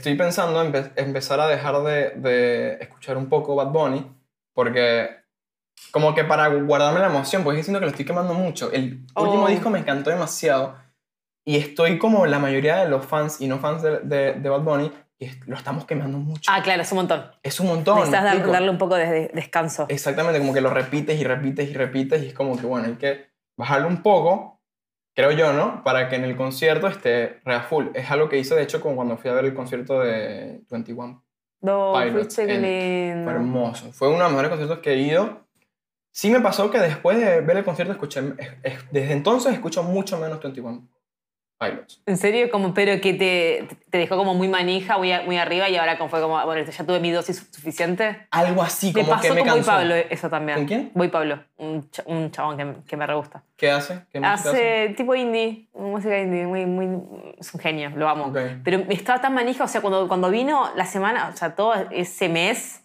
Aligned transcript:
estoy 0.00 0.14
pensando 0.16 0.62
en 0.62 0.72
empe- 0.72 0.92
empezar 0.96 1.38
a 1.40 1.46
dejar 1.46 1.82
de, 1.82 2.10
de 2.16 2.72
escuchar 2.80 3.16
un 3.18 3.28
poco 3.28 3.54
Bad 3.54 3.68
Bunny, 3.68 4.10
porque 4.54 5.10
como 5.92 6.14
que 6.14 6.24
para 6.24 6.48
guardarme 6.48 7.00
la 7.00 7.06
emoción, 7.06 7.44
porque 7.44 7.62
siento 7.62 7.80
que 7.80 7.86
lo 7.86 7.90
estoy 7.90 8.04
quemando 8.06 8.34
mucho. 8.34 8.70
El 8.72 9.06
último 9.14 9.44
Oh. 9.44 9.48
disco 9.48 9.70
me 9.70 9.78
encantó 9.78 10.10
demasiado 10.10 10.74
y 11.44 11.56
estoy 11.56 11.98
como 11.98 12.26
la 12.26 12.38
mayoría 12.38 12.76
de 12.78 12.88
los 12.88 13.04
fans 13.04 13.40
y 13.40 13.48
no 13.48 13.58
fans 13.58 13.82
de, 13.82 13.98
de, 14.00 14.32
de 14.34 14.48
Bad 14.48 14.60
Bunny, 14.62 14.92
lo 15.46 15.56
estamos 15.56 15.84
quemando 15.84 16.16
mucho. 16.18 16.50
Ah, 16.52 16.62
claro, 16.62 16.80
es 16.82 16.90
un 16.92 16.96
montón. 16.96 17.30
es 17.42 17.60
un 17.60 17.66
montón. 17.66 17.96
¿me 17.96 18.00
Necesitas 18.06 18.24
dar- 18.38 18.50
darle 18.52 18.70
un 18.70 18.78
poco 18.78 18.94
de 18.94 19.30
descanso. 19.34 19.84
Exactamente, 19.90 20.38
como 20.38 20.54
que 20.54 20.60
lo 20.62 20.70
repites 20.70 21.20
y 21.20 21.24
repites 21.24 21.68
y 21.68 21.74
repites 21.74 22.22
y 22.22 22.28
es 22.28 22.34
como 22.34 22.58
que, 22.58 22.66
bueno, 22.66 22.86
hay 22.86 22.94
que 22.94 23.26
bajarlo 23.58 23.88
un 23.88 24.02
poco, 24.02 24.59
creo 25.14 25.30
yo, 25.32 25.52
¿no? 25.52 25.82
Para 25.84 26.08
que 26.08 26.16
en 26.16 26.24
el 26.24 26.36
concierto 26.36 26.86
esté 26.88 27.40
rea 27.44 27.62
full. 27.62 27.86
Es 27.94 28.10
algo 28.10 28.28
que 28.28 28.38
hice, 28.38 28.54
de 28.54 28.62
hecho, 28.62 28.80
como 28.80 28.96
cuando 28.96 29.16
fui 29.16 29.30
a 29.30 29.34
ver 29.34 29.44
el 29.44 29.54
concierto 29.54 30.00
de 30.00 30.62
21. 30.70 31.24
No, 31.62 31.92
Pilots. 32.12 32.34
Fue 33.24 33.32
hermoso. 33.34 33.92
Fue 33.92 34.08
uno 34.08 34.16
de 34.18 34.22
los 34.24 34.30
mejores 34.32 34.50
conciertos 34.50 34.78
que 34.78 34.92
he 34.92 34.96
ido. 34.98 35.46
Sí 36.12 36.30
me 36.30 36.40
pasó 36.40 36.70
que 36.70 36.78
después 36.78 37.18
de 37.18 37.40
ver 37.40 37.58
el 37.58 37.64
concierto 37.64 37.92
escuché, 37.92 38.20
es- 38.38 38.50
es- 38.62 38.90
desde 38.90 39.12
entonces 39.12 39.52
escucho 39.52 39.82
mucho 39.82 40.18
menos 40.18 40.40
21 40.40 40.88
Pilots. 41.60 42.00
En 42.06 42.16
serio, 42.16 42.50
como, 42.50 42.72
pero 42.72 42.98
que 43.02 43.12
te, 43.12 43.68
te 43.90 43.98
dejó 43.98 44.16
como 44.16 44.32
muy 44.34 44.48
manija, 44.48 44.96
muy, 44.96 45.12
a- 45.12 45.20
muy 45.22 45.36
arriba 45.36 45.68
y 45.68 45.76
ahora 45.76 45.98
como 45.98 46.08
fue 46.08 46.22
como, 46.22 46.42
bueno, 46.46 46.64
ya 46.70 46.84
tuve 46.84 47.00
mi 47.00 47.10
dosis 47.10 47.46
suficiente. 47.50 48.26
Algo 48.30 48.62
así, 48.62 48.94
como 48.94 49.08
pasó 49.10 49.22
que 49.22 49.30
me 49.32 49.40
con 49.40 49.48
Boy 49.50 49.56
cansó. 49.58 49.70
Pablo 49.70 49.94
eso 49.94 50.30
también. 50.30 50.56
¿Con 50.56 50.66
quién? 50.66 50.90
Boy 50.94 51.08
Pablo, 51.08 51.44
un, 51.58 51.90
ch- 51.90 52.02
un 52.06 52.30
chabón 52.30 52.56
que, 52.56 52.74
que 52.88 52.96
me 52.96 53.06
re 53.06 53.14
gusta. 53.14 53.42
¿Qué 53.58 53.70
hace? 53.70 54.00
¿Qué 54.10 54.20
música 54.20 54.32
Hace 54.50 54.94
tipo 54.96 55.14
indie, 55.14 55.68
música 55.74 56.18
indie, 56.18 56.46
muy, 56.46 56.64
muy, 56.64 56.98
es 57.38 57.52
un 57.52 57.60
genio, 57.60 57.90
lo 57.94 58.08
amo. 58.08 58.24
Ok. 58.28 58.38
Pero 58.64 58.78
estaba 58.88 59.20
tan 59.20 59.34
manija, 59.34 59.64
o 59.64 59.68
sea, 59.68 59.82
cuando, 59.82 60.08
cuando 60.08 60.30
vino 60.30 60.70
la 60.76 60.86
semana, 60.86 61.30
o 61.32 61.36
sea, 61.36 61.54
todo 61.54 61.74
ese 61.90 62.30
mes, 62.30 62.82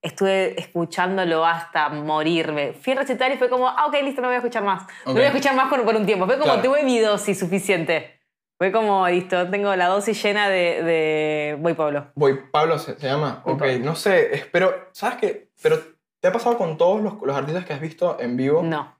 estuve 0.00 0.58
escuchándolo 0.58 1.44
hasta 1.44 1.90
morirme. 1.90 2.72
Fui 2.72 2.94
a 2.94 2.96
recitar 2.96 3.30
y 3.32 3.36
fue 3.36 3.48
como, 3.50 3.68
ah, 3.68 3.84
ok, 3.86 3.96
listo, 4.02 4.20
no 4.22 4.28
voy 4.28 4.34
a 4.34 4.38
escuchar 4.38 4.62
más. 4.62 4.82
No 5.04 5.12
Ok. 5.12 5.16
voy 5.16 5.24
a 5.24 5.28
escuchar 5.28 5.54
más 5.54 5.68
por, 5.68 5.82
por 5.84 5.94
un 5.96 6.04
tiempo. 6.06 6.24
Fue 6.26 6.34
como, 6.38 6.52
Claro. 6.54 6.62
tuve 6.62 6.82
mi 6.84 6.98
dosis 7.00 7.38
suficiente. 7.38 8.13
Fue 8.58 8.70
como, 8.72 9.08
listo, 9.08 9.48
tengo 9.50 9.74
la 9.74 9.88
dosis 9.88 10.22
llena 10.22 10.48
de, 10.48 10.82
de 10.82 11.56
Boy 11.60 11.74
Pablo. 11.74 12.12
Boy 12.14 12.38
Pablo 12.52 12.78
se, 12.78 12.98
se 12.98 13.06
llama. 13.06 13.42
Boy 13.44 13.54
ok, 13.54 13.58
Pablo. 13.60 13.78
no 13.80 13.96
sé, 13.96 14.46
pero, 14.52 14.88
¿sabes 14.92 15.18
qué? 15.18 15.48
Pero 15.62 15.78
¿te 16.20 16.28
ha 16.28 16.32
pasado 16.32 16.56
con 16.56 16.78
todos 16.78 17.02
los, 17.02 17.14
los 17.22 17.36
artistas 17.36 17.64
que 17.64 17.72
has 17.72 17.80
visto 17.80 18.18
en 18.20 18.36
vivo? 18.36 18.62
No. 18.62 18.94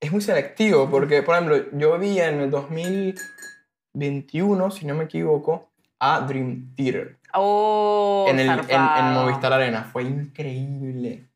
Es 0.00 0.12
muy 0.12 0.20
selectivo, 0.20 0.88
porque, 0.90 1.22
por 1.22 1.34
ejemplo, 1.34 1.56
yo 1.72 1.98
vi 1.98 2.20
en 2.20 2.40
el 2.40 2.50
2021, 2.50 4.70
si 4.70 4.86
no 4.86 4.94
me 4.94 5.04
equivoco, 5.04 5.70
a 5.98 6.20
Dream 6.20 6.74
Theater 6.74 7.18
Oh, 7.34 8.24
en, 8.28 8.40
el, 8.40 8.48
en, 8.48 8.70
en. 8.70 9.12
Movistar 9.12 9.52
Arena. 9.52 9.84
Fue 9.84 10.02
increíble. 10.02 11.28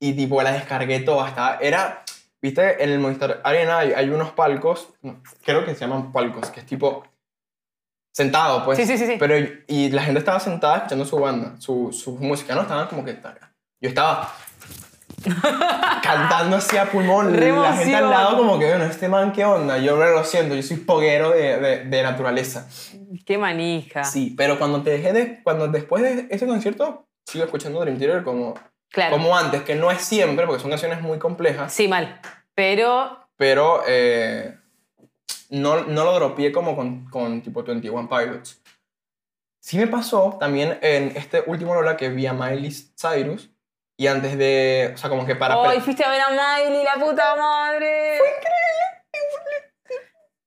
Y 0.00 0.14
tipo, 0.14 0.42
la 0.42 0.52
descargué 0.52 1.00
toda. 1.00 1.26
Hasta, 1.26 1.58
era, 1.58 2.02
viste, 2.40 2.82
en 2.82 2.90
el 2.90 2.98
Movistar 2.98 3.40
Arena 3.44 3.78
hay, 3.78 3.92
hay 3.92 4.10
unos 4.10 4.30
palcos, 4.32 4.88
creo 5.44 5.64
que 5.64 5.74
se 5.74 5.80
llaman 5.80 6.12
palcos, 6.12 6.50
que 6.50 6.60
es 6.60 6.66
tipo 6.66 7.04
sentado, 8.18 8.64
pues. 8.64 8.76
Sí, 8.76 8.84
sí, 8.84 8.98
sí, 8.98 9.06
sí. 9.06 9.16
Pero, 9.18 9.34
y 9.68 9.90
la 9.90 10.02
gente 10.02 10.18
estaba 10.18 10.40
sentada 10.40 10.78
escuchando 10.78 11.04
su 11.04 11.18
banda, 11.18 11.54
su, 11.60 11.92
su 11.92 12.16
música, 12.16 12.54
¿no? 12.54 12.62
Estaban 12.62 12.88
como 12.88 13.04
que... 13.04 13.16
Yo 13.80 13.88
estaba 13.88 14.34
cantando 16.02 16.56
así 16.56 16.76
a 16.76 16.90
pulmón. 16.90 17.32
La 17.32 17.74
gente 17.74 17.94
al 17.94 18.10
lado 18.10 18.36
como 18.36 18.58
que, 18.58 18.66
bueno, 18.66 18.84
este 18.86 19.08
man, 19.08 19.30
¿qué 19.30 19.44
onda? 19.44 19.78
Yo 19.78 19.96
lo 19.96 20.24
siento, 20.24 20.56
yo 20.56 20.62
soy 20.64 20.78
poguero 20.78 21.30
de, 21.30 21.60
de, 21.60 21.84
de 21.84 22.02
naturaleza. 22.02 22.68
Qué 23.24 23.38
manija. 23.38 24.02
Sí, 24.02 24.34
pero 24.36 24.58
cuando 24.58 24.82
te 24.82 24.90
dejé 24.90 25.12
de... 25.12 25.40
Cuando 25.44 25.68
después 25.68 26.02
de 26.02 26.26
ese 26.30 26.46
concierto, 26.46 27.06
sigo 27.24 27.44
escuchando 27.44 27.80
Dream 27.80 27.98
Theater 27.98 28.24
como, 28.24 28.54
Claro. 28.90 29.16
como 29.16 29.36
antes, 29.36 29.62
que 29.62 29.74
no 29.74 29.90
es 29.90 30.00
siempre, 30.02 30.46
porque 30.46 30.60
son 30.62 30.70
canciones 30.70 31.00
muy 31.02 31.18
complejas, 31.18 31.72
Sí, 31.72 31.88
mal. 31.88 32.20
Pero 32.54 33.26
pero 33.36 33.82
eh, 33.86 34.58
no, 35.50 35.82
no 35.84 36.04
lo 36.04 36.12
dropié 36.14 36.50
como 36.52 36.74
con, 36.74 37.08
con 37.10 37.40
tipo 37.42 37.62
21 37.62 38.08
Pilots. 38.08 38.60
Sí 39.60 39.76
me 39.78 39.86
pasó 39.86 40.36
también 40.40 40.78
en 40.82 41.16
este 41.16 41.42
último 41.46 41.74
Lola 41.74 41.96
que 41.96 42.08
vi 42.08 42.26
a 42.26 42.32
Miley 42.32 42.72
Cyrus 42.96 43.50
y 43.96 44.06
antes 44.06 44.38
de, 44.38 44.92
o 44.94 44.96
sea, 44.96 45.10
como 45.10 45.26
que 45.26 45.36
para... 45.36 45.54
¡Ay, 45.68 45.80
fuiste 45.80 46.04
a 46.04 46.08
ver 46.10 46.20
a 46.20 46.30
Miley, 46.30 46.82
la 46.84 46.94
puta 46.94 47.36
madre! 47.36 48.18
Fue 48.18 48.28
increíble. 48.28 49.72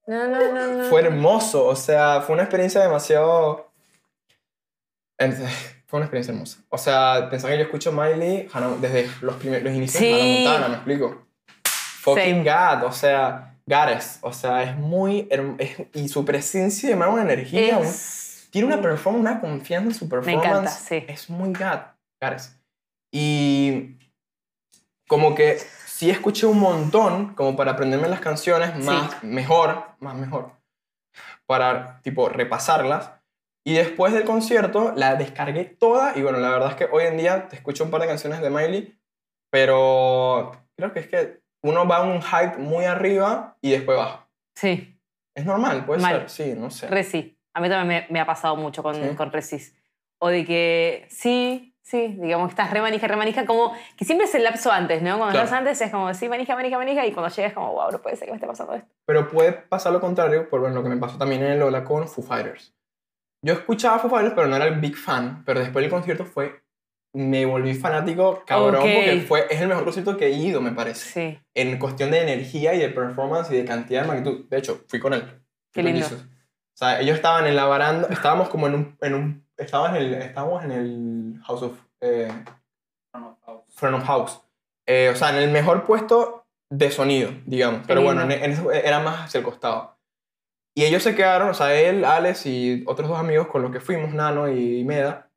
No, 0.07 0.27
no, 0.27 0.51
no, 0.53 0.67
no. 0.77 0.83
Fue 0.89 1.01
hermoso, 1.01 1.65
o 1.65 1.75
sea, 1.75 2.21
fue 2.21 2.33
una 2.33 2.43
experiencia 2.43 2.81
demasiado... 2.81 3.71
en- 5.17 5.37
Fue 5.91 5.97
una 5.99 6.05
experiencia 6.05 6.31
hermosa. 6.31 6.59
O 6.69 6.77
sea, 6.77 7.27
pensar 7.29 7.51
que 7.51 7.57
yo 7.57 7.63
escucho 7.63 7.91
Miley 7.91 8.47
Hannah- 8.53 8.77
desde 8.79 9.09
los, 9.19 9.35
primeros, 9.35 9.65
los 9.65 9.73
inicios 9.73 10.01
de 10.01 10.07
Sí. 10.09 10.13
Hannah 10.13 10.49
Montana, 10.53 10.67
¿me 10.69 10.75
explico? 10.75 11.27
Fucking 11.99 12.43
God, 12.45 12.83
o 12.85 12.91
sea, 12.93 13.57
Goddess, 13.65 14.19
o 14.21 14.31
sea, 14.31 14.63
es 14.63 14.77
muy... 14.77 15.27
es- 15.59 15.77
y 15.93 16.07
su 16.07 16.23
presencia 16.23 16.89
de 16.89 16.95
una 16.95 17.21
energía, 17.21 17.77
un- 17.77 17.85
Es- 17.85 18.47
tiene 18.51 18.67
una 18.67 18.81
performance, 18.81 19.21
una 19.21 19.41
confianza 19.41 19.89
en 19.89 19.93
su 19.95 20.07
performance. 20.07 20.45
encanta, 20.47 20.71
sí. 20.71 21.03
Es 21.09 21.29
muy 21.29 21.49
God, 21.51 21.79
Goddess. 22.21 22.57
Y 23.13 23.97
como 25.09 25.35
que 25.35 25.59
sí 25.87 26.09
escuché 26.09 26.45
un 26.45 26.59
montón, 26.59 27.33
como 27.35 27.57
para 27.57 27.73
aprenderme 27.73 28.07
las 28.07 28.21
canciones 28.21 28.77
más, 28.83 29.21
mejor, 29.23 29.83
más 29.99 30.15
mejor, 30.15 30.53
para 31.45 31.99
tipo 32.01 32.29
repasarlas. 32.29 33.11
Y 33.63 33.73
después 33.75 34.13
del 34.13 34.23
concierto 34.25 34.91
la 34.95 35.15
descargué 35.15 35.65
toda 35.65 36.17
y 36.17 36.21
bueno, 36.23 36.39
la 36.39 36.49
verdad 36.49 36.69
es 36.71 36.75
que 36.75 36.85
hoy 36.91 37.03
en 37.05 37.17
día 37.17 37.47
te 37.47 37.55
escucho 37.55 37.83
un 37.83 37.91
par 37.91 38.01
de 38.01 38.07
canciones 38.07 38.41
de 38.41 38.49
Miley, 38.49 38.97
pero 39.51 40.51
creo 40.75 40.93
que 40.93 40.99
es 41.01 41.07
que 41.07 41.41
uno 41.63 41.87
va 41.87 41.97
a 41.97 42.01
un 42.03 42.21
hype 42.21 42.57
muy 42.57 42.85
arriba 42.85 43.57
y 43.61 43.71
después 43.71 43.97
baja. 43.97 44.27
Sí, 44.55 44.97
Es 45.35 45.45
normal, 45.45 45.85
puede 45.85 46.01
Mal. 46.01 46.27
ser, 46.27 46.29
sí, 46.53 46.59
no 46.59 46.69
sé. 46.71 46.87
Resi. 46.87 47.37
A 47.53 47.61
mí 47.61 47.69
también 47.69 48.05
me, 48.09 48.13
me 48.13 48.19
ha 48.19 48.25
pasado 48.25 48.55
mucho 48.55 48.81
con, 48.81 48.95
¿Sí? 48.95 49.15
con 49.15 49.31
Resis. 49.31 49.75
O 50.19 50.29
de 50.29 50.45
que 50.45 51.05
sí, 51.09 51.75
sí, 51.83 52.15
digamos 52.19 52.47
que 52.47 52.51
estás 52.53 52.71
re 52.71 52.81
manija, 52.81 53.07
re 53.07 53.15
manija, 53.15 53.45
como 53.45 53.73
que 53.97 54.05
siempre 54.05 54.25
es 54.25 54.35
el 54.35 54.43
lapso 54.43 54.71
antes, 54.71 55.01
¿no? 55.01 55.17
Cuando 55.17 55.31
Claro. 55.33 55.45
estás 55.45 55.57
antes 55.59 55.81
es 55.81 55.91
como, 55.91 56.13
sí, 56.13 56.27
manija, 56.29 56.55
manija, 56.55 56.77
manija, 56.77 57.05
y 57.05 57.11
cuando 57.11 57.33
llegas 57.33 57.53
como, 57.53 57.73
wow, 57.73 57.91
no 57.91 58.01
puede 58.01 58.15
ser 58.15 58.25
que 58.25 58.31
me 58.31 58.37
esté 58.37 58.47
pasando 58.47 58.73
esto. 58.73 58.89
Pero 59.05 59.27
puede 59.29 59.51
pasar 59.53 59.91
lo 59.93 59.99
contrario, 60.01 60.49
por 60.49 60.59
bueno, 60.61 60.75
lo 60.75 60.83
que 60.83 60.89
me 60.89 60.97
pasó 60.97 61.17
también 61.17 61.43
en 61.43 61.51
el 61.53 61.59
Lola 61.59 61.83
con 61.83 62.07
Foo 62.07 62.23
Fighters. 62.23 62.73
Yo 63.43 63.53
escuchaba 63.53 63.99
Foo 63.99 64.09
Fighters, 64.09 64.33
pero 64.35 64.47
no 64.47 64.55
era 64.55 64.65
el 64.65 64.79
big 64.79 64.95
fan. 64.95 65.43
Pero 65.45 65.59
después 65.59 65.83
del 65.83 65.91
concierto 65.91 66.25
fue. 66.25 66.61
Me 67.13 67.45
volví 67.45 67.73
fanático, 67.73 68.43
cabrón, 68.45 68.75
Ok. 68.75 68.81
porque 68.95 69.25
fue, 69.27 69.45
es 69.49 69.59
el 69.59 69.67
mejor 69.67 69.83
concierto 69.83 70.15
que 70.15 70.27
he 70.27 70.31
ido, 70.31 70.61
me 70.61 70.71
parece. 70.71 71.09
Sí. 71.33 71.39
En 71.53 71.77
cuestión 71.77 72.09
de 72.09 72.21
energía 72.21 72.73
y 72.73 72.79
de 72.79 72.87
performance 72.89 73.51
y 73.51 73.57
de 73.57 73.65
cantidad 73.65 74.03
de 74.03 74.07
magnitud. 74.07 74.45
De 74.49 74.57
hecho, 74.57 74.85
fui 74.87 74.99
con 74.99 75.13
él. 75.13 75.41
Qué 75.73 75.83
lindo. 75.83 76.01
Jesus. 76.07 76.21
O 76.23 76.77
sea, 76.77 77.01
ellos 77.01 77.17
estaban 77.17 77.45
en 77.47 77.55
la 77.57 77.65
baranda, 77.65 78.07
estábamos 78.11 78.47
como 78.47 78.67
en 78.67 78.75
un. 78.75 78.97
En 79.01 79.13
un 79.15 79.45
estábamos, 79.57 79.97
en 79.97 80.03
el, 80.05 80.13
estábamos 80.15 80.63
en 80.63 80.71
el 80.71 81.41
House 81.43 81.63
of. 81.63 81.77
Eh, 81.99 82.31
Front 83.69 83.97
of 83.97 84.05
House. 84.05 84.41
Eh, 84.87 85.09
o 85.13 85.15
sea, 85.15 85.29
en 85.29 85.43
el 85.43 85.51
mejor 85.51 85.83
puesto 85.83 86.45
de 86.69 86.91
sonido, 86.91 87.31
digamos. 87.45 87.81
Pero 87.87 88.01
bueno, 88.01 88.21
en, 88.23 88.31
en 88.31 88.51
eso 88.51 88.71
era 88.71 88.99
más 88.99 89.25
hacia 89.25 89.39
el 89.39 89.43
costado. 89.43 89.97
Y 90.75 90.85
ellos 90.85 91.03
se 91.03 91.15
quedaron, 91.15 91.49
o 91.49 91.53
sea, 91.53 91.73
él, 91.73 92.05
Alex 92.05 92.45
y 92.45 92.83
otros 92.87 93.09
dos 93.09 93.19
amigos 93.19 93.47
con 93.47 93.61
los 93.61 93.71
que 93.71 93.79
fuimos, 93.81 94.13
Nano 94.13 94.47
y 94.49 94.83
Meda, 94.85 95.29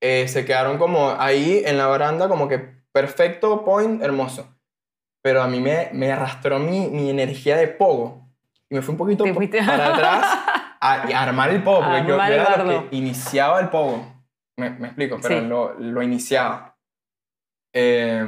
eh, 0.00 0.28
se 0.28 0.44
quedaron 0.44 0.78
como 0.78 1.10
ahí 1.18 1.62
en 1.64 1.76
la 1.78 1.86
baranda, 1.86 2.28
como 2.28 2.48
que 2.48 2.58
perfecto, 2.92 3.64
point, 3.64 4.02
hermoso. 4.02 4.54
Pero 5.22 5.42
a 5.42 5.48
mí 5.48 5.58
me, 5.60 5.90
me 5.92 6.12
arrastró 6.12 6.58
mi, 6.60 6.88
mi 6.88 7.10
energía 7.10 7.56
de 7.56 7.66
pogo. 7.68 8.28
Y 8.70 8.74
me 8.76 8.82
fui 8.82 8.92
un 8.92 8.98
poquito 8.98 9.24
para 9.24 9.86
atrás 9.94 10.24
a, 10.80 10.92
a 11.02 11.22
armar 11.22 11.50
el 11.50 11.62
pogo, 11.64 11.82
porque 11.82 12.02
yo, 12.02 12.16
yo 12.16 12.22
era 12.22 12.56
lo 12.62 12.88
que 12.88 12.96
iniciaba 12.96 13.58
el 13.60 13.68
pogo. 13.70 14.14
Me, 14.56 14.70
me 14.70 14.86
explico, 14.88 15.18
pero 15.20 15.40
Sí. 15.40 15.46
lo, 15.46 15.74
lo 15.74 16.02
iniciaba. 16.02 16.76
Eh, 17.74 18.24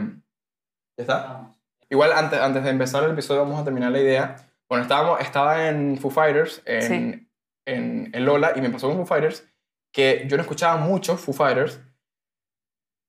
¿Ya 0.99 1.03
está? 1.03 1.55
Igual 1.88 2.12
antes, 2.12 2.38
antes 2.41 2.65
de 2.65 2.71
empezar 2.71 3.05
el 3.05 3.12
episodio 3.12 3.43
vamos 3.43 3.61
a 3.61 3.65
terminar 3.65 3.91
la 3.93 4.00
idea. 4.00 4.37
Bueno, 4.69 4.82
estábamos, 4.82 5.20
estaba 5.20 5.69
en 5.69 5.99
Foo 5.99 6.11
Fighters, 6.11 6.62
en, 6.67 6.82
Sí. 6.82 7.29
en, 7.67 8.11
en 8.12 8.25
Lola, 8.25 8.53
y 8.56 8.61
me 8.61 8.70
pasó 8.70 8.88
con 8.88 8.97
Foo 8.99 9.06
Fighters 9.06 9.44
que 9.93 10.25
yo 10.29 10.37
no 10.37 10.43
escuchaba 10.43 10.76
mucho 10.76 11.17
Foo 11.17 11.32
Fighters, 11.35 11.81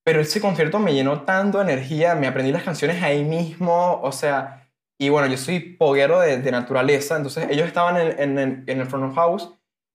pero 0.05 0.21
ese 0.21 0.39
concierto 0.41 0.79
me 0.79 0.93
llenó 0.93 1.21
tanto 1.23 1.57
de 1.59 1.65
energía, 1.71 2.15
me 2.15 2.27
aprendí 2.27 2.51
las 2.51 2.63
canciones 2.63 3.03
ahí 3.03 3.23
mismo, 3.23 3.99
o 4.01 4.11
sea, 4.11 4.69
y 4.97 5.09
bueno, 5.09 5.27
yo 5.27 5.37
soy 5.37 5.59
poguero 5.59 6.19
de, 6.19 6.37
de 6.41 6.51
naturaleza, 6.51 7.17
entonces 7.17 7.47
ellos 7.49 7.67
estaban 7.67 7.97
en, 7.97 8.37
en, 8.39 8.63
en 8.65 8.79
el 8.79 8.87
front 8.87 9.05
of 9.11 9.15
house 9.15 9.53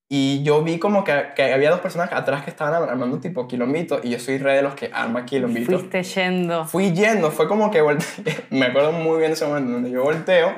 y 0.08 0.42
yo 0.44 0.62
vi 0.62 0.78
como 0.78 1.02
que, 1.02 1.30
que 1.34 1.52
había 1.52 1.70
dos 1.70 1.80
personas 1.80 2.12
atrás 2.12 2.44
que 2.44 2.50
estaban 2.50 2.88
armando 2.88 3.18
tipo 3.18 3.48
quilombitos 3.48 4.04
y 4.04 4.10
yo 4.10 4.18
soy 4.20 4.38
re 4.38 4.54
de 4.56 4.62
los 4.62 4.74
que 4.74 4.90
arma 4.92 5.24
quilombitos. 5.24 5.80
Fuiste 5.80 6.02
yendo. 6.02 6.64
Fui 6.66 6.92
yendo, 6.92 7.30
fue 7.30 7.48
como 7.48 7.70
que 7.70 7.82
volte- 7.82 8.44
me 8.50 8.66
acuerdo 8.66 8.92
muy 8.92 9.18
bien 9.18 9.30
de 9.30 9.34
ese 9.34 9.46
momento 9.46 9.72
donde 9.72 9.90
yo 9.90 10.02
volteo 10.04 10.54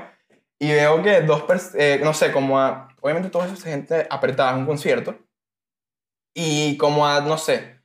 y 0.61 0.73
veo 0.73 1.03
que 1.03 1.23
dos 1.23 1.43
personas, 1.43 2.01
no 2.03 2.15
sé, 2.15 2.33
como 2.33 2.59
a, 2.59 2.89
obviamente 3.01 3.31
toda 3.31 3.47
esa 3.47 3.57
gente 3.71 4.07
apretada 4.11 4.53
en 4.53 4.61
un 4.61 4.67
concierto 4.67 5.17
Y 6.35 6.77
como 6.77 7.07
a, 7.07 7.21
no 7.21 7.39
sé, 7.39 7.81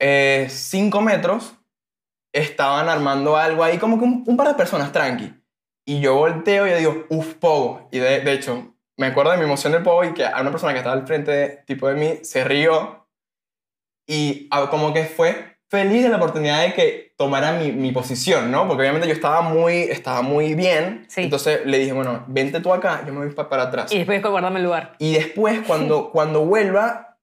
eh, 0.00 0.48
cinco 0.50 1.00
metros, 1.02 1.54
estaban 2.34 2.88
armando 2.88 3.36
algo 3.36 3.64
ahí, 3.64 3.78
como 3.78 3.98
que 3.98 4.04
un, 4.04 4.24
un 4.26 4.36
par 4.36 4.48
de 4.48 4.54
personas, 4.54 4.92
tranqui. 4.92 5.34
Y 5.86 6.00
yo 6.00 6.16
volteo 6.16 6.66
y 6.66 6.70
yo 6.70 6.76
digo, 6.78 7.06
uff, 7.10 7.34
pogo. 7.36 7.88
Y 7.92 7.98
de, 7.98 8.20
de 8.20 8.32
hecho, 8.32 8.74
me 8.98 9.06
acuerdo 9.08 9.32
de 9.32 9.38
mi 9.38 9.44
emoción 9.44 9.72
del 9.72 9.82
pogo 9.82 10.04
y 10.04 10.14
que 10.14 10.26
a 10.26 10.40
una 10.40 10.50
persona 10.50 10.72
que 10.72 10.78
estaba 10.80 10.96
al 10.96 11.06
frente, 11.06 11.64
tipo 11.66 11.88
de 11.88 11.94
mí, 11.96 12.18
se 12.24 12.44
rió. 12.44 13.08
Y 14.06 14.48
ah, 14.50 14.68
como 14.70 14.92
que 14.92 15.04
fue 15.04 15.49
feliz 15.70 16.02
de 16.02 16.08
la 16.08 16.16
oportunidad 16.16 16.62
de 16.62 16.74
que 16.74 17.14
tomara 17.16 17.52
mi, 17.52 17.70
mi 17.72 17.92
posición, 17.92 18.50
¿no? 18.50 18.66
Porque 18.66 18.82
obviamente 18.82 19.06
yo 19.06 19.14
estaba 19.14 19.40
muy, 19.42 19.82
estaba 19.82 20.20
muy 20.22 20.54
bien. 20.54 21.06
Sí. 21.08 21.22
Entonces 21.22 21.60
le 21.64 21.78
dije, 21.78 21.92
bueno, 21.92 22.24
vente 22.26 22.60
tú 22.60 22.72
acá, 22.72 23.02
yo 23.06 23.12
me 23.12 23.20
voy 23.24 23.30
pa- 23.34 23.48
para 23.48 23.64
atrás. 23.64 23.92
Y 23.92 23.98
después 23.98 24.20
guardarme 24.22 24.58
el 24.58 24.64
lugar. 24.64 24.94
Y 24.98 25.14
después, 25.14 25.60
cuando, 25.66 26.10
cuando 26.12 26.44
vuelva, 26.44 27.18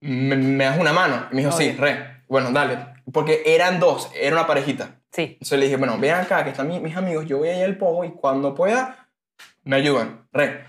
me, 0.00 0.36
me 0.36 0.64
das 0.64 0.78
una 0.78 0.92
mano. 0.92 1.26
Y 1.32 1.36
me 1.36 1.40
dijo, 1.42 1.52
sí, 1.52 1.70
Obvio. 1.70 1.80
re. 1.80 2.22
Bueno, 2.28 2.50
dale. 2.52 2.78
Porque 3.12 3.42
eran 3.46 3.80
dos, 3.80 4.10
era 4.14 4.36
una 4.36 4.46
parejita. 4.46 4.96
Sí. 5.10 5.22
Entonces 5.32 5.58
le 5.58 5.64
dije, 5.64 5.76
bueno, 5.78 5.96
ven 5.98 6.12
acá, 6.14 6.44
que 6.44 6.50
están 6.50 6.68
mi- 6.68 6.80
mis 6.80 6.96
amigos, 6.96 7.24
yo 7.26 7.38
voy 7.38 7.48
allá 7.48 7.64
al 7.64 7.78
pogo 7.78 8.04
y 8.04 8.10
cuando 8.10 8.54
pueda, 8.54 9.08
me 9.64 9.76
ayudan. 9.76 10.26
Re. 10.32 10.64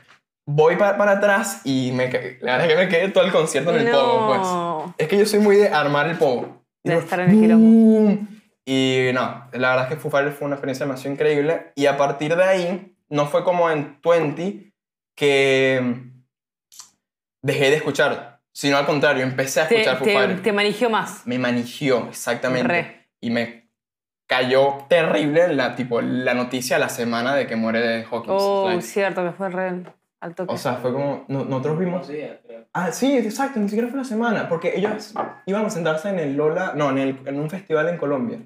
Voy 0.45 0.77
pa- 0.77 0.97
para 0.97 1.11
atrás 1.13 1.61
y 1.65 1.91
me, 1.93 2.09
la 2.41 2.57
verdad 2.57 2.65
es 2.65 2.67
que 2.69 2.75
me 2.77 2.87
quedé 2.89 3.09
todo 3.09 3.23
el 3.25 3.31
concierto 3.31 3.71
en 3.75 3.85
el 3.87 3.91
pogo, 3.91 4.27
pues. 4.27 4.39
No. 4.41 4.95
Es 4.97 5.07
que 5.09 5.17
yo 5.17 5.25
soy 5.25 5.39
muy 5.39 5.57
de 5.57 5.67
armar 5.69 6.07
el 6.09 6.17
pogo. 6.17 6.58
De 6.83 6.91
Digo, 6.93 6.99
estar 7.03 7.19
en 7.19 7.29
el 7.31 7.39
quilombo. 7.39 8.27
Y 8.65 9.09
no, 9.13 9.47
la 9.53 9.69
verdad 9.71 9.83
es 9.83 9.93
que 9.93 9.99
Foo 9.99 10.11
Fighters 10.11 10.35
fue 10.37 10.45
una 10.45 10.55
experiencia 10.55 10.85
demasiado 10.85 11.13
increíble. 11.13 11.71
Y 11.75 11.87
a 11.87 11.97
partir 11.97 12.35
de 12.35 12.43
ahí, 12.43 12.95
no 13.09 13.25
fue 13.25 13.43
como 13.43 13.69
en 13.69 13.97
20 14.03 14.71
que 15.15 16.03
dejé 17.41 17.69
de 17.69 17.75
escuchar, 17.77 18.41
sino 18.53 18.77
al 18.77 18.85
contrario, 18.85 19.23
empecé 19.23 19.61
a 19.61 19.67
Te, 19.67 19.75
escuchar 19.81 19.97
Foo 19.97 20.05
te, 20.05 20.13
Fighters. 20.13 20.43
te 20.43 20.53
manigió 20.53 20.89
más. 20.89 21.25
Me 21.25 21.39
manigió, 21.39 22.07
exactamente. 22.09 22.67
Re. 22.67 23.07
Y 23.21 23.29
me 23.31 23.69
cayó 24.27 24.85
terrible 24.87 25.47
la, 25.53 25.75
tipo, 25.75 26.01
la 26.01 26.33
noticia 26.33 26.75
a 26.75 26.79
la 26.79 26.89
semana 26.89 27.35
de 27.35 27.47
que 27.47 27.55
muere 27.55 27.79
de 27.79 28.03
Hawkins. 28.03 28.27
Oh, 28.29 28.65
Like, 28.69 28.81
cierto, 28.83 29.23
que 29.25 29.31
fue 29.31 29.49
re 29.49 29.83
al 30.21 30.35
toque. 30.35 30.53
o 30.53 30.57
sea, 30.57 30.75
fue 30.75 30.93
como, 30.93 31.25
no- 31.29 31.45
nosotros 31.45 31.79
vimos... 31.79 32.07
Días, 32.07 32.37
creo. 32.45 32.58
Ah, 32.73 32.91
sí, 32.91 33.17
exacto, 33.17 33.59
ni 33.59 33.67
siquiera 33.67 33.87
fue 33.89 33.99
una 33.99 34.07
semana, 34.07 34.47
porque 34.47 34.73
ellos 34.77 35.13
iban 35.47 35.65
a 35.65 35.69
sentarse 35.69 36.09
en 36.09 36.19
el 36.19 36.35
Lola, 36.37 36.73
no, 36.75 36.91
en, 36.91 36.97
el, 36.99 37.27
en 37.27 37.39
un 37.39 37.49
festival 37.49 37.89
en 37.89 37.97
Colombia. 37.97 38.41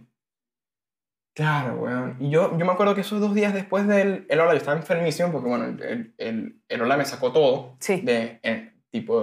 Claro, 1.35 1.75
weón. 1.81 2.15
Y 2.19 2.29
yo, 2.29 2.55
yo 2.57 2.65
me 2.65 2.71
acuerdo 2.71 2.93
que 2.93 3.01
esos 3.01 3.19
dos 3.19 3.33
días 3.33 3.53
después 3.53 3.87
del 3.87 4.25
el 4.29 4.37
Lola 4.37 4.51
yo 4.51 4.57
estaba 4.57 4.77
enfermísimo, 4.77 5.31
porque 5.31 5.49
bueno, 5.49 5.65
el, 5.65 6.13
el, 6.17 6.61
el, 6.67 6.79
Lola 6.79 6.95
me 6.95 7.05
sacó 7.05 7.31
todo 7.33 7.75
sí. 7.79 8.01
de 8.01 8.39
eh, 8.43 8.71
tipo 8.91 9.21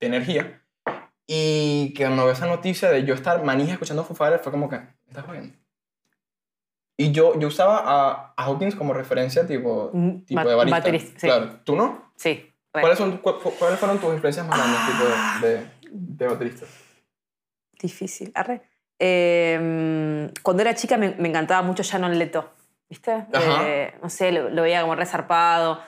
de 0.00 0.06
energía. 0.06 0.60
Y 1.26 1.94
que 1.94 2.04
cuando 2.04 2.24
veo 2.24 2.32
esa 2.32 2.46
noticia 2.46 2.90
de 2.90 3.04
yo 3.04 3.14
estar 3.14 3.42
manija 3.44 3.72
escuchando 3.74 4.04
Foo 4.04 4.16
Fighters 4.16 4.42
fue 4.42 4.52
como 4.52 4.68
que, 4.68 4.76
¿me 4.78 4.88
estás 5.08 5.24
jodiendo? 5.24 5.54
Y 6.98 7.12
yo, 7.12 7.38
yo 7.38 7.48
usaba 7.48 7.78
a, 7.78 8.34
a 8.36 8.44
Hawkins 8.44 8.74
como 8.74 8.92
referencia 8.92 9.46
tipo, 9.46 9.90
Mm, 9.92 10.24
tipo 10.24 10.42
ba- 10.42 10.50
de 10.50 10.54
barista. 10.54 10.78
baterista, 10.78 11.20
sí. 11.20 11.26
Claro, 11.26 11.60
¿tú 11.64 11.76
no? 11.76 12.12
Sí. 12.16 12.50
¿Cuáles, 12.80 12.98
son, 12.98 13.18
cu- 13.18 13.38
cu- 13.40 13.52
¿Cuáles 13.58 13.78
fueron 13.78 13.98
tus 13.98 14.12
influencias 14.12 14.46
más 14.46 14.58
grandes 14.58 14.80
tipo 14.86 15.04
de, 15.46 15.48
de, 15.56 15.66
de 15.90 16.26
baterista? 16.26 16.66
Difícil. 17.80 18.32
Arre. 18.34 18.62
Eh, 18.98 20.30
cuando 20.42 20.62
era 20.62 20.74
chica 20.74 20.96
me, 20.96 21.14
me 21.18 21.28
encantaba 21.28 21.62
mucho 21.62 21.82
Shannon 21.82 22.18
Leto. 22.18 22.50
¿Viste? 22.88 23.26
Eh, 23.32 23.94
no 24.02 24.08
sé, 24.10 24.30
lo, 24.32 24.50
lo 24.50 24.62
veía 24.62 24.80
como 24.82 24.94
resarpado. 24.94 25.80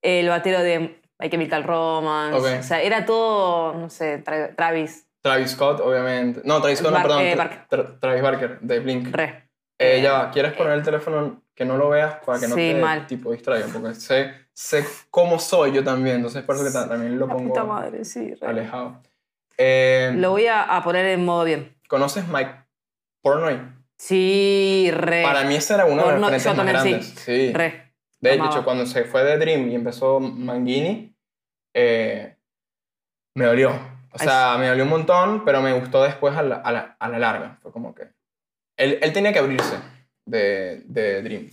El 0.00 0.28
batero 0.28 0.60
de 0.62 1.00
My 1.18 1.28
Chemical 1.28 1.64
Romance. 1.64 2.38
Ok. 2.38 2.60
O 2.60 2.62
sea, 2.62 2.80
era 2.82 3.04
todo, 3.04 3.74
no 3.74 3.90
sé, 3.90 4.22
Tra- 4.24 4.54
Travis. 4.54 5.06
Travis 5.22 5.50
Scott, 5.50 5.80
obviamente. 5.80 6.40
No, 6.44 6.60
Travis 6.60 6.78
Scott, 6.78 6.92
no, 6.92 6.96
Bar- 6.98 7.02
perdón. 7.06 7.22
eh, 7.22 7.34
Tra- 7.34 7.36
Barker. 7.38 7.66
Tra- 7.68 8.00
Travis 8.00 8.22
Barker, 8.22 8.60
de 8.60 8.78
Blink. 8.80 9.14
Re. 9.14 9.48
Eh, 9.78 10.00
ya 10.02 10.12
va, 10.12 10.30
¿quieres 10.30 10.52
poner 10.54 10.72
el 10.74 10.82
teléfono 10.82 11.42
que 11.54 11.64
no 11.64 11.76
lo 11.76 11.88
veas 11.90 12.16
para 12.24 12.38
que 12.40 12.48
no 12.48 12.54
Sí, 12.54 12.72
te 12.72 12.80
mal. 12.80 13.06
tipo 13.06 13.32
distraiga? 13.32 13.66
Porque 13.72 13.94
sé, 13.94 14.45
sé 14.56 14.86
cómo 15.10 15.38
soy 15.38 15.72
yo 15.72 15.84
también, 15.84 16.16
entonces 16.16 16.42
por 16.44 16.56
eso 16.56 16.64
que 16.64 16.70
ta- 16.70 16.88
también 16.88 17.18
lo 17.18 17.28
pongo 17.28 17.48
puta 17.48 17.64
madre, 17.64 18.04
sí. 18.04 18.32
alejado. 18.40 19.02
Eh, 19.58 20.12
Lo 20.16 20.30
voy 20.30 20.46
a, 20.46 20.62
a 20.62 20.82
poner 20.82 21.04
en 21.06 21.24
modo 21.24 21.44
bien. 21.44 21.76
¿Conoces 21.88 22.26
Mike 22.28 22.50
Portnoy? 23.22 23.60
Sí, 23.98 24.90
re. 24.92 25.22
Para 25.22 25.44
mí 25.44 25.54
ese 25.56 25.74
era 25.74 25.84
uno 25.86 26.06
de 26.06 26.12
referentes 26.16 26.44
yo 26.44 26.50
más 26.50 26.56
también 26.56 26.78
sí. 26.82 26.88
grandes. 26.90 27.06
Sí. 27.20 27.52
Re. 27.52 27.92
De 28.20 28.34
hecho, 28.34 28.64
cuando 28.64 28.86
se 28.86 29.04
fue 29.04 29.24
de 29.24 29.36
Dream 29.38 29.68
y 29.70 29.74
empezó 29.74 30.20
Mangini, 30.20 31.14
eh, 31.74 32.34
me 33.34 33.44
dolió. 33.44 33.70
O 34.12 34.18
sea, 34.18 34.56
me 34.58 34.68
dolió 34.68 34.84
un 34.84 34.90
montón, 34.90 35.44
pero 35.44 35.60
me 35.60 35.72
gustó 35.74 36.02
después 36.02 36.34
a 36.34 36.42
la, 36.42 36.56
a 36.56 36.72
la, 36.72 36.96
a 36.98 37.08
la 37.08 37.18
larga. 37.18 37.58
Fue 37.62 37.70
como 37.70 37.94
que... 37.94 38.08
Él, 38.78 38.98
él 39.02 39.12
tenía 39.12 39.32
que 39.32 39.38
abrirse 39.38 39.76
de, 40.24 40.80
de 40.86 41.22
Dream. 41.22 41.50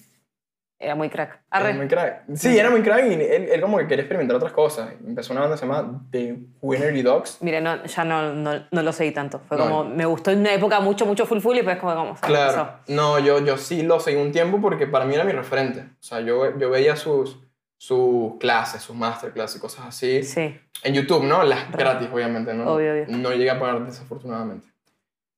Era 0.83 0.95
muy 0.95 1.09
crack. 1.09 1.29
Era 1.29 1.39
Arre. 1.49 1.73
muy 1.73 1.87
crack. 1.87 2.23
Sí, 2.35 2.57
era 2.57 2.69
muy 2.69 2.81
crack 2.81 3.05
y 3.05 3.13
él, 3.13 3.21
él 3.51 3.61
como 3.61 3.77
que 3.77 3.87
quería 3.87 4.03
experimentar 4.03 4.35
otras 4.35 4.51
cosas. 4.51 4.91
Empezó 5.05 5.31
una 5.33 5.41
banda 5.41 5.55
que 5.55 5.59
se 5.61 5.65
llama 5.65 6.05
The 6.11 6.37
Winnery 6.61 7.01
Dogs. 7.01 7.37
Mira, 7.41 7.61
no, 7.61 7.83
ya 7.85 8.03
no, 8.03 8.33
no, 8.33 8.51
no 8.69 8.81
lo 8.81 8.91
seguí 8.91 9.11
tanto. 9.11 9.39
Fue 9.47 9.57
como, 9.57 9.83
me 9.85 10.05
gustó 10.05 10.31
en 10.31 10.39
una 10.39 10.53
época 10.53 10.79
mucho, 10.81 11.05
mucho 11.05 11.25
full 11.25 11.39
full 11.39 11.53
y 11.55 11.57
después 11.61 11.77
como, 11.77 11.95
como 11.95 12.15
Claro. 12.15 12.51
pasó. 12.57 12.69
No, 12.87 13.19
yo, 13.19 13.39
yo 13.39 13.57
sí 13.57 13.81
lo 13.83 13.99
seguí 13.99 14.17
un 14.21 14.31
tiempo 14.31 14.59
porque 14.61 14.85
para 14.87 15.05
mí 15.05 15.15
era 15.15 15.23
mi 15.23 15.31
referente. 15.31 15.79
O 15.81 16.03
sea, 16.03 16.19
yo, 16.19 16.57
yo 16.57 16.69
veía 16.69 16.95
sus, 16.95 17.39
sus 17.77 18.37
clases, 18.39 18.81
sus 18.81 18.95
masterclass 18.95 19.55
y 19.55 19.59
cosas 19.59 19.85
así. 19.87 20.23
Sí. 20.23 20.59
En 20.83 20.93
YouTube, 20.93 21.23
¿no? 21.23 21.43
Las 21.43 21.71
gratis, 21.71 22.09
obviamente, 22.11 22.53
¿no? 22.53 22.73
Obvio, 22.73 22.91
obvio. 22.91 23.05
No 23.07 23.31
llegué 23.31 23.51
a 23.51 23.59
pagar 23.59 23.85
desafortunadamente. 23.85 24.67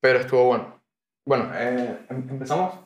Pero 0.01 0.19
estuvo 0.19 0.45
bueno. 0.45 0.81
Bueno, 1.25 1.50
eh, 1.56 1.97
em- 2.09 2.27
empezamos. 2.30 2.84